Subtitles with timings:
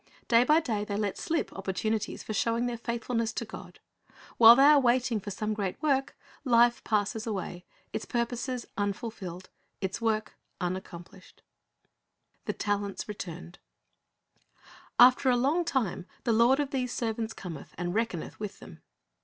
[0.27, 3.79] Day by day they let slip opportunities for showing their faithfulness to God.
[4.39, 10.01] While they are waiting for some great work, life passes away, its purposes unfulfilled, its
[10.01, 11.43] work unaccomplished.
[12.45, 13.59] THE TALENTS RETURNED
[14.97, 18.81] "After a long time the lord of those servants cometh, and reckoneth with them."